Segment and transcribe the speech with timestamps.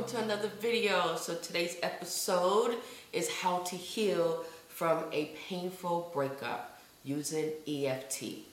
[0.00, 1.14] welcome to another video.
[1.16, 2.78] So today's episode
[3.12, 8.49] is how to heal from a painful breakup using EFT.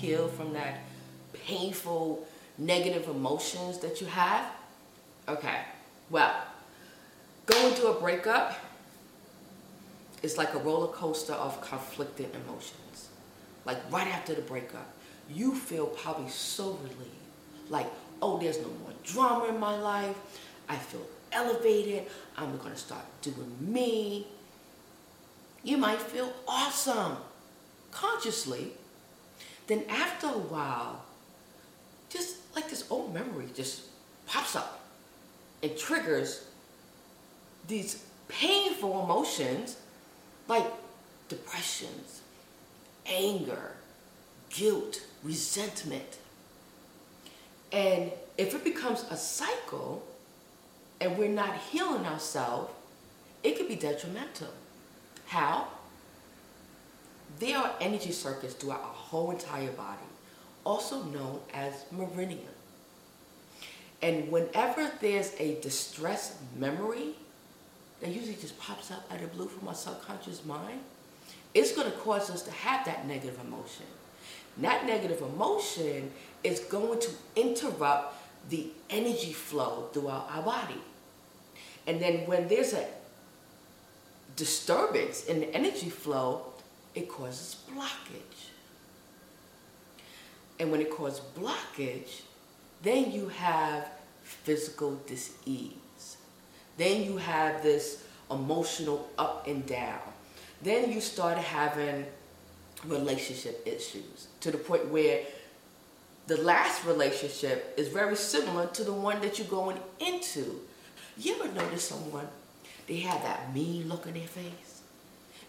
[0.00, 0.80] Heal from that
[1.32, 2.26] painful
[2.58, 4.46] negative emotions that you have?
[5.28, 5.60] Okay,
[6.10, 6.34] well,
[7.46, 8.58] going through a breakup
[10.22, 13.08] is like a roller coaster of conflicting emotions.
[13.64, 14.92] Like right after the breakup,
[15.30, 17.70] you feel probably so relieved.
[17.70, 17.86] Like,
[18.20, 20.16] oh, there's no more drama in my life.
[20.68, 22.06] I feel elevated.
[22.36, 24.26] I'm gonna start doing me.
[25.62, 27.16] You might feel awesome
[27.90, 28.72] consciously,
[29.66, 31.04] then after a while,
[32.10, 33.82] just like this old memory just
[34.26, 34.80] pops up
[35.62, 36.46] and triggers
[37.66, 39.76] these painful emotions
[40.48, 40.66] like
[41.28, 42.20] depressions,
[43.06, 43.72] anger,
[44.50, 46.18] guilt, resentment.
[47.72, 50.06] And if it becomes a cycle
[51.00, 52.72] and we're not healing ourselves,
[53.42, 54.52] it could be detrimental.
[55.26, 55.68] How?
[57.44, 60.00] There are energy circuits throughout our whole entire body,
[60.64, 62.40] also known as meridian.
[64.00, 67.10] And whenever there's a distress memory
[68.00, 70.80] that usually just pops up out of blue from our subconscious mind,
[71.52, 73.84] it's going to cause us to have that negative emotion.
[74.56, 76.12] That negative emotion
[76.44, 78.14] is going to interrupt
[78.48, 80.80] the energy flow throughout our body.
[81.86, 82.86] And then when there's a
[84.34, 86.53] disturbance in the energy flow,
[86.94, 88.50] it causes blockage.
[90.58, 92.22] And when it causes blockage,
[92.82, 93.88] then you have
[94.22, 96.16] physical disease.
[96.76, 100.00] Then you have this emotional up and down.
[100.62, 102.06] Then you start having
[102.86, 105.22] relationship issues to the point where
[106.26, 110.60] the last relationship is very similar to the one that you're going into.
[111.18, 112.28] You ever notice someone,
[112.86, 114.82] they have that mean look on their face?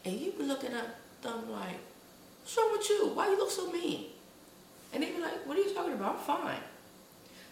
[0.03, 1.79] And you be looking at I'm like,
[2.41, 3.11] what's wrong with you?
[3.13, 4.05] Why you look so mean?
[4.93, 6.15] And they be like, what are you talking about?
[6.15, 6.59] I'm fine.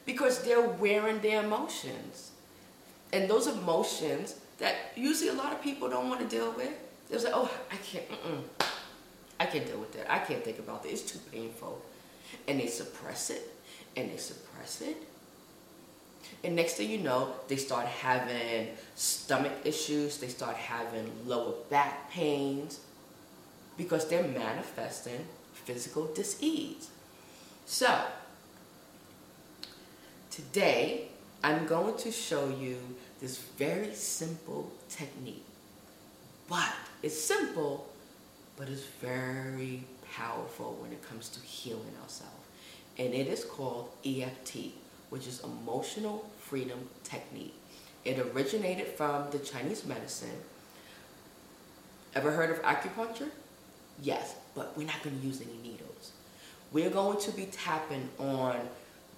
[0.05, 2.31] Because they're wearing their emotions.
[3.11, 6.71] And those emotions that usually a lot of people don't want to deal with,
[7.09, 8.43] they're like, oh, I can't, mm-mm.
[9.39, 10.11] I can't deal with that.
[10.11, 10.91] I can't think about that.
[10.91, 11.81] It's too painful.
[12.47, 13.53] And they suppress it,
[13.95, 14.97] and they suppress it.
[16.43, 22.09] And next thing you know, they start having stomach issues, they start having lower back
[22.09, 22.79] pains,
[23.77, 26.89] because they're manifesting physical disease.
[27.65, 28.01] So,
[30.29, 31.07] today
[31.43, 32.77] I'm going to show you
[33.19, 35.45] this very simple technique.
[36.47, 37.87] But it's simple,
[38.57, 42.33] but it's very powerful when it comes to healing ourselves.
[42.97, 44.73] And it is called EFT,
[45.09, 47.55] which is Emotional Freedom Technique.
[48.05, 50.41] It originated from the Chinese medicine.
[52.13, 53.31] Ever heard of acupuncture?
[54.01, 56.11] Yes, but we're not going to use any needles.
[56.71, 58.57] We're going to be tapping on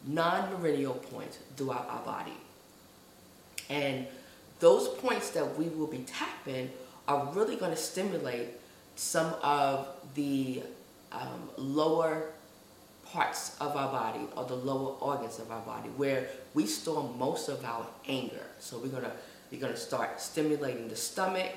[0.05, 2.37] non-meridial points throughout our body.
[3.69, 4.05] And
[4.59, 6.69] those points that we will be tapping
[7.07, 8.49] are really going to stimulate
[8.95, 10.63] some of the
[11.11, 12.31] um, lower
[13.05, 17.49] parts of our body or the lower organs of our body where we store most
[17.49, 18.45] of our anger.
[18.59, 19.11] So we're gonna
[19.51, 21.51] we're gonna start stimulating the stomach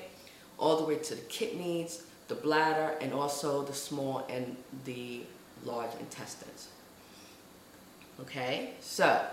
[0.57, 5.21] all the way to the kidneys, the bladder, and also the small and the
[5.65, 6.69] large intestines.
[8.21, 9.25] Okay, so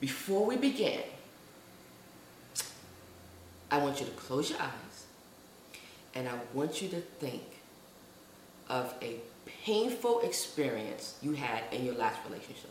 [0.00, 1.02] before we begin,
[3.70, 5.06] I want you to close your eyes
[6.14, 7.42] and I want you to think
[8.68, 9.16] of a
[9.64, 12.70] painful experience you had in your last relationship.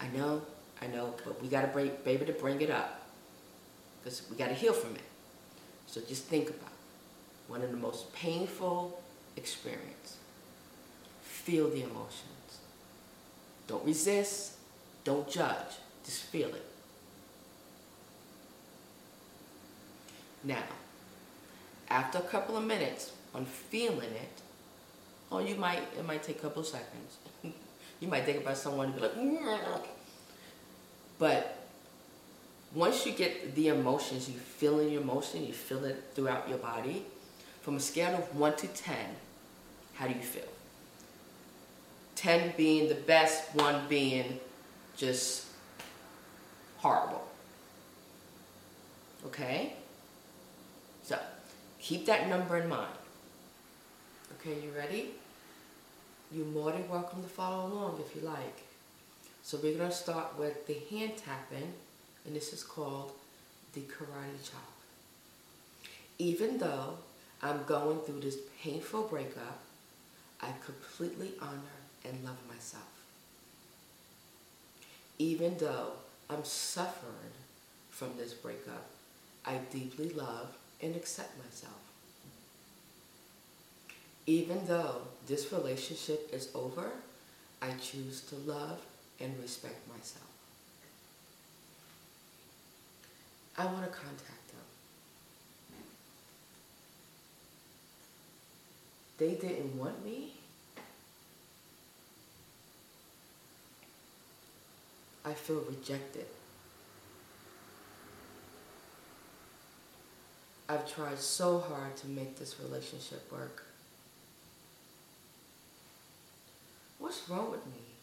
[0.00, 0.42] I know,
[0.82, 3.06] I know, but we gotta be able to bring it up
[4.02, 5.02] because we gotta heal from it.
[5.86, 7.50] So just think about it.
[7.50, 9.00] one of the most painful
[9.36, 10.16] experience.
[11.22, 12.58] Feel the emotions.
[13.66, 14.54] Don't resist.
[15.04, 15.76] Don't judge.
[16.04, 16.64] Just feel it.
[20.42, 20.62] Now,
[21.88, 24.40] after a couple of minutes on feeling it,
[25.30, 27.16] or you might, it might take a couple of seconds.
[28.00, 29.80] you might think about someone and be like, Nyah.
[31.18, 31.63] but
[32.74, 36.58] once you get the emotions, you feel in your emotion, you feel it throughout your
[36.58, 37.04] body,
[37.62, 38.96] from a scale of 1 to 10,
[39.94, 40.42] how do you feel?
[42.16, 44.40] 10 being the best, 1 being
[44.96, 45.46] just
[46.78, 47.26] horrible.
[49.26, 49.74] Okay?
[51.02, 51.18] So,
[51.78, 52.90] keep that number in mind.
[54.40, 55.10] Okay, you ready?
[56.32, 58.62] You're more than welcome to follow along if you like.
[59.42, 61.72] So we're going to start with the hand tapping,
[62.24, 63.12] and this is called
[63.74, 64.72] the karate chop.
[66.18, 66.94] Even though
[67.42, 69.60] I'm going through this painful breakup,
[70.40, 72.82] I completely honor and love myself.
[75.18, 75.92] Even though
[76.30, 77.34] I'm suffering
[77.90, 78.86] from this breakup,
[79.44, 81.74] I deeply love and accept myself.
[84.26, 86.90] Even though this relationship is over,
[87.60, 88.80] I choose to love
[89.20, 90.33] and respect myself.
[93.56, 94.60] I want to contact them.
[99.18, 100.32] They didn't want me.
[105.24, 106.26] I feel rejected.
[110.68, 113.64] I've tried so hard to make this relationship work.
[116.98, 117.93] What's wrong with me?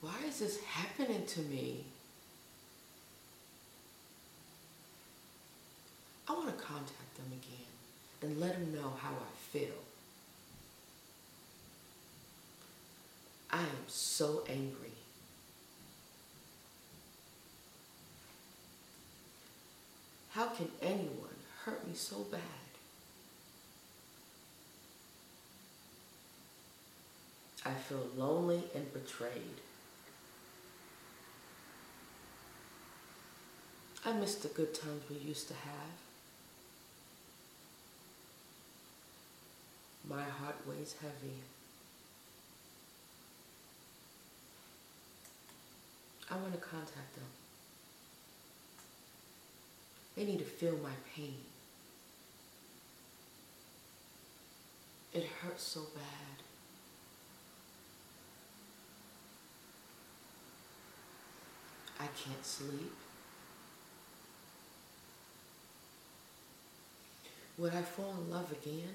[0.00, 1.84] Why is this happening to me?
[6.28, 7.66] I want to contact them again
[8.22, 9.68] and let them know how I feel.
[13.50, 14.92] I am so angry.
[20.30, 22.40] How can anyone hurt me so bad?
[27.66, 29.60] I feel lonely and betrayed.
[34.04, 35.92] I miss the good times we used to have.
[40.08, 41.34] My heart weighs heavy.
[46.30, 47.24] I want to contact them.
[50.16, 51.36] They need to feel my pain.
[55.12, 56.44] It hurts so bad.
[61.98, 62.92] I can't sleep.
[67.60, 68.94] Would I fall in love again?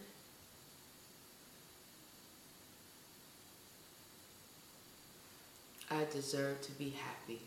[5.92, 7.42] I deserve to be happy.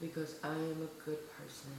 [0.00, 1.72] Because I am a good person.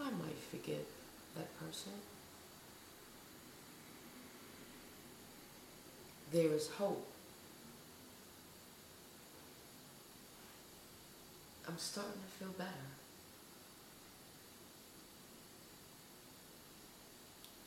[0.00, 0.86] I might forgive
[1.36, 1.92] that person.
[6.32, 7.13] There is hope.
[11.74, 12.70] I'm starting to feel better.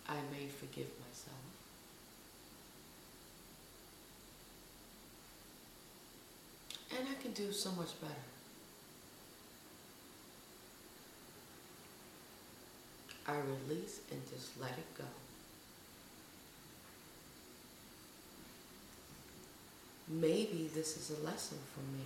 [0.07, 1.35] I may forgive myself.
[6.97, 8.13] And I can do so much better.
[13.27, 15.03] I release and just let it go.
[20.07, 22.05] Maybe this is a lesson for me.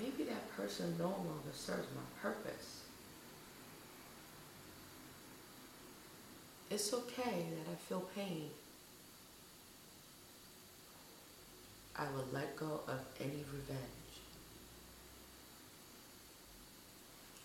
[0.00, 2.80] Maybe that person no longer serves my purpose.
[6.70, 8.48] It's okay that I feel pain.
[11.96, 13.80] I will let go of any revenge.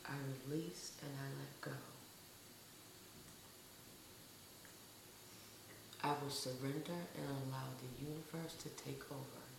[0.07, 0.13] I
[0.47, 1.71] release and I let go.
[6.03, 9.54] I will surrender and allow the universe to take over.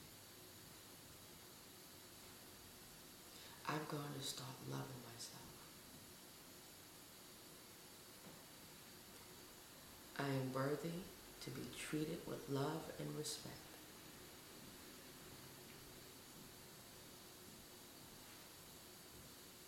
[3.76, 5.52] I'm going to start loving myself.
[10.18, 10.96] I am worthy
[11.44, 13.54] to be treated with love and respect.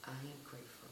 [0.06, 0.88] I am grateful.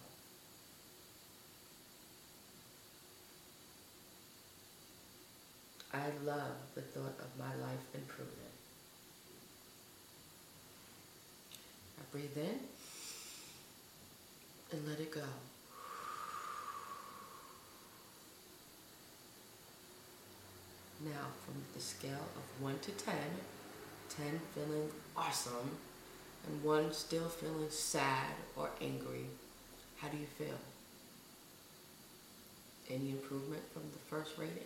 [5.94, 8.52] I love the thought of my life improving.
[11.98, 12.75] I breathe in
[14.72, 15.20] and let it go.
[21.04, 23.14] Now, from the scale of 1 to 10,
[24.08, 25.76] 10 feeling awesome,
[26.46, 29.26] and 1 still feeling sad or angry,
[29.98, 30.58] how do you feel?
[32.88, 34.64] Any improvement from the first rating?